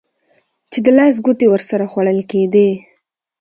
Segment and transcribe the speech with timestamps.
[0.71, 2.69] چې د لاس ګوتې ورسره خوړل کېدې.